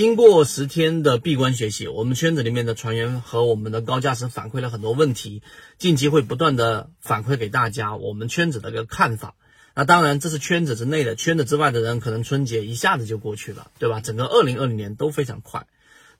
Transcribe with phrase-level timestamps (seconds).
[0.00, 5.42] 经过十天的闭关学习，我们圈子里面的船员和我们的高价值反馈了很多问题，
[5.76, 9.34] 近期会不断的反馈给大家我们圈子的一个看法。
[9.74, 14.00] 那当然，这是圈子之内的，圈子之外的人可能春节一下子就过去了，对吧？
[14.00, 15.66] 整个二零二零年都非常快。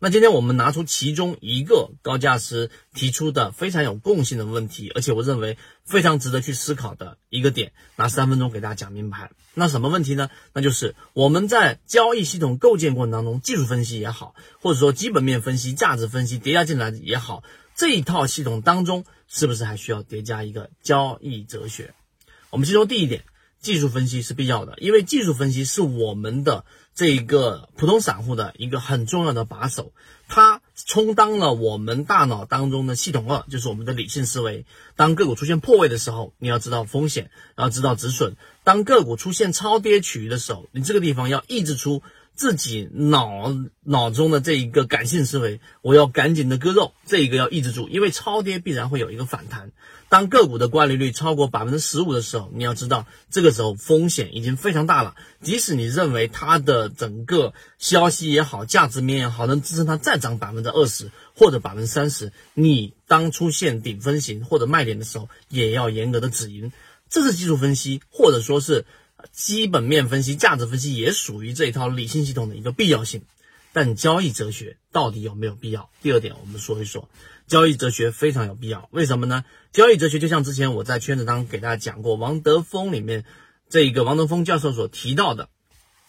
[0.02, 9.30] 那今天我们拿出其中一个高价师提出的非常有共性的问题，而且我认为非常值得去思考的一个点，拿三分钟给大家讲明白。
[9.52, 10.30] 那什么问题呢？
[10.54, 17.44] 那就是我们在交易系统构建过程当中，技术分析也好，或者说基本面分析、价值分析叠加进来也好，
[17.74, 21.92] 这一套系统当中是不是还需要叠加一个交易哲学？
[22.48, 23.24] 我们其中第一点。
[23.60, 26.64] 技术分析是必要的，因为技术分析是我们的
[26.94, 29.92] 这一个普通散户的一个很重要的把手，
[30.28, 34.66] 它充当了我们大脑当中的系统二，就是我们的理性思维。
[34.96, 38.32] 当个股出现破位的时候，你要知道风险，要知道止损；
[38.64, 42.02] 当个股出现超跌区域的时候，你这个地方要抑制出。
[42.40, 49.72] 自己脑脑中的这一个感性思维，我要赶紧的割肉，这一个要抑制住，因为超跌必然会有一个反弹。
[50.08, 55.16] 当个股的惯利率超过百分之十五的时候，你要知道这个时候风险已经非常大了。
[55.42, 66.72] 即使你认为它的整个消息也好，价值面也好，能支撑它再涨百分之二十或者百分之三十，你当出现顶分型或者卖点的时候，也要严格的止盈。
[67.10, 68.86] 这是技术分析，或者说是。
[69.32, 73.22] 基本面分析、价值分析也属于这一套理性系统的一个必要性，
[73.72, 75.90] 但交易哲学到底有没有必要？
[76.02, 77.08] 第二点，我们说一说
[77.46, 78.88] 交易哲学非常有必要。
[78.92, 79.44] 为什么呢？
[79.72, 83.24] 交易哲学就像之前我在圈子当中给大家讲过，王德峰里面
[83.68, 85.48] 这一个王德峰教授所提到的，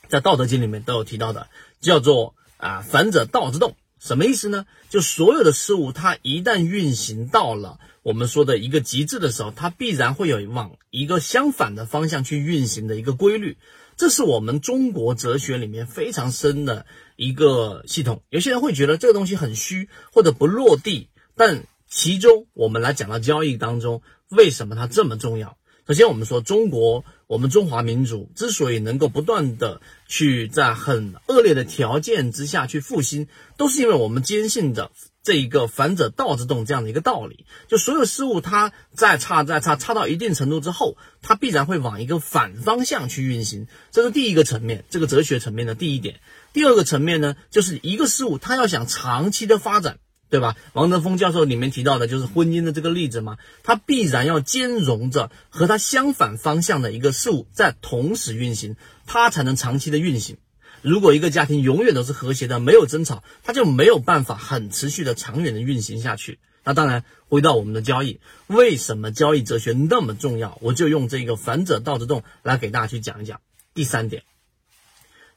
[0.07, 1.47] 在《道德经》里面都有提到的，
[1.79, 3.75] 叫做啊“反者道之动”。
[4.01, 4.65] 什么意思呢？
[4.89, 13.57] 就所有的事物，它一旦运行到了我们说的一个极致的时候，它必然会有往一个相反的方向去运行的一个规律。
[13.95, 18.23] 这是我们中国哲学里面非常深的一个系统。
[18.29, 25.57] 有些人会觉得这个东西很虚或者不落地，但其中我们来讲到交易当中，为什么它这么重要？
[25.87, 34.91] 首先，我们说中国，我们中华民族之所以能够不断的去在很恶劣的条件之下去复兴，都是因为我们坚信着
[35.23, 37.45] 这一个“反者道之动”这样的一个道理。
[37.69, 43.65] 就所有事物，它再差再差，差到一定程度之后，它必然会往一个反方向去运行。
[43.91, 46.19] 这是第一个层面，这个哲学层面的第一点。
[46.51, 49.99] 第二个层面呢，就是一个事物，它要想长期的发展。
[50.31, 50.55] 对吧？
[50.71, 60.37] 王德峰教授里面提到的就是婚姻的这个例子嘛，它必然要兼容着和它相反方向的一个事物在同时运行，它才能长期的运行。
[60.81, 66.39] 如果一个家庭永远都是和谐的，没有争吵，它就没有办法很持续的长远的运行下去。
[66.63, 70.57] 那当然，回到我们的交易，为什么交易哲学那么重要？
[70.61, 73.41] 我就用这个反者道之动来给大家去讲一讲。
[73.73, 74.23] 第三点。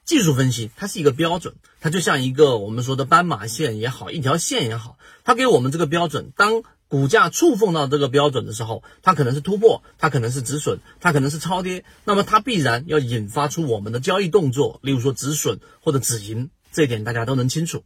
[0.05, 6.33] 技术分析它是一个标准，它就像一个我们说的斑马线也好，一条线也好，它给我们这个标准。
[6.37, 17.83] 当股价触碰到这个标准的时候，它可能是突破，它可能是止损，它可能是超跌，那么它必然要引发出我们的交易动作，例如说止损或者止盈，这一点大家都能清楚。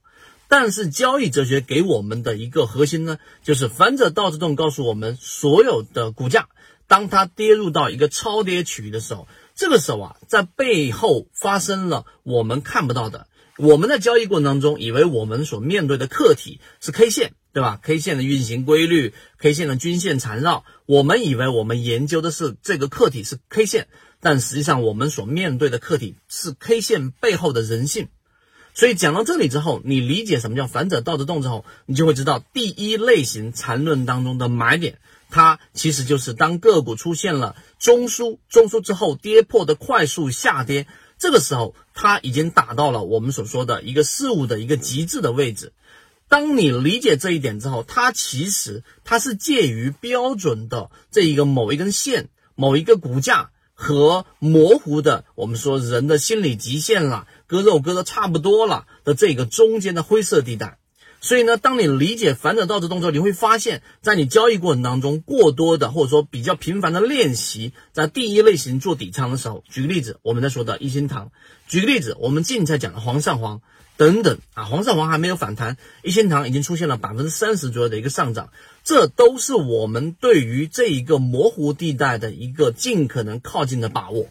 [0.49, 6.49] 但是交易哲学给我们的一个核心呢，就是反者道之动，告诉我们所有的股价，
[6.89, 9.29] 当它跌入到一个超跌区域的时候。
[9.55, 13.27] 这个时候啊，在背后发生了我们看不到的。
[13.57, 23.89] 我们在交易过程当中，以为我们所面对的客体是 K 线，对吧？K 线的运行规律，K 线的均线缠绕，我们以为我们研究的是这个客体是 K 线，
[24.21, 28.07] 但实际上我们所面对的客体是 K 线背后的人性。
[28.75, 35.01] 所以讲到这里之后，你理解什么叫反者道之动之后，你就会知道第一类型缠论当中的买点。
[35.31, 40.87] 它其实就是当个股出现了中枢，中枢之后跌破的快速下跌，
[41.19, 45.73] 这个时候它已经达到了我们所说的一个事物的一个极致的位置。
[46.29, 60.79] 当你理解这一点之后，它其实它是介于标准的这一个某一根线、某一个股价和模糊的我们说人的心理极限了，割肉割的差不多了的这个中间的灰色地带。
[61.21, 71.33] 所以呢，当你理解反者道之动作，你会发现，在你交易过程当中，过多的或者说比较频繁的练习，在第一类型做底仓的时候，举个例子，我们在说的一心堂，
[71.67, 73.63] 举个例子，我们近在讲的煌上煌
[73.97, 78.51] 等等啊，煌上煌还没有反弹，一心堂已经出现了百分之三十左右的一个上涨，
[78.85, 84.29] 这都是我们对于这一个模糊地带的一个尽可能靠近的把握。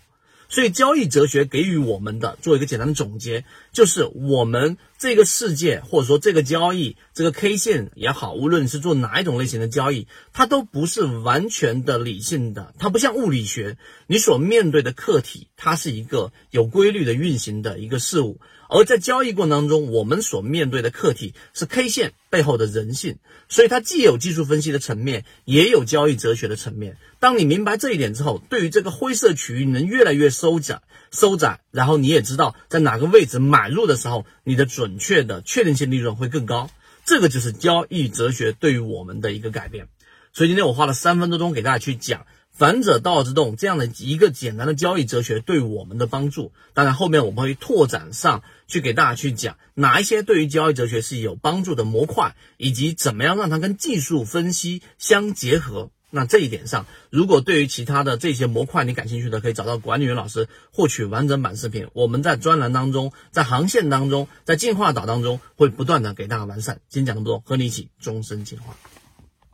[0.49, 3.43] 所以交易哲学给予我们的做一个简单的总结，
[3.77, 13.77] 就是我们这个世界或者说这个交易，这个 K 线也好，无论是做哪一种类型的交易，它都不是完全的理性的，它不像物理学，
[14.07, 18.41] 你所面对的客体，它是一个有规律的运行的一个事物。
[18.67, 26.97] 而在交易过程当中，我们所面对的客体是 K 线背后的人性，所以它既有技术分析的层面，也有交易哲学的层面。
[27.19, 30.81] 当你明白这一点之后，对于这个灰色区域能越来越收窄、
[31.11, 36.69] 收窄，然后你也知道在哪个位置买买入的时候，你的准确的确定性利润会更高。
[37.03, 39.89] 这个就是交易哲学对于我们的一个改变。
[40.31, 42.25] 所以今天我花了三分多钟给大家去讲。
[42.53, 55.91] 反者道之动这样的一个简单的交易哲学对我们的帮助，当然后面我们会拓展上去给大家去讲哪一些对于交易哲学是有帮助的模块，以及怎么样让它跟技术分析相结合。
[56.09, 61.89] 那这一点上，如果对于其他的这些模块你感兴趣的，可以找到管理员老师获取完整版视频。
[61.93, 66.79] 我们在专栏当中，在航线当中，在进化岛当中会不断的给大家完善。
[66.87, 68.73] 今天讲这么多，和你一起终身进化。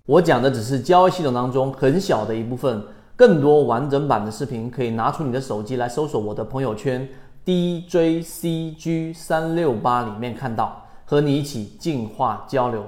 [0.05, 2.85] 我讲的只是交易系统当中很小的一部分，
[3.15, 7.09] 更多完整版的视频可以拿出你的手机来搜索我的朋友圈
[7.45, 12.87] DJCG 三六八里面看到，和你一起进化交流。